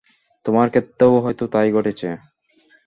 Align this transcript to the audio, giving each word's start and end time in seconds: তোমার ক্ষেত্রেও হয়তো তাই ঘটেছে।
তোমার 0.45 0.67
ক্ষেত্রেও 0.69 1.13
হয়তো 1.23 1.43
তাই 1.47 1.69
ঘটেছে। 1.71 2.07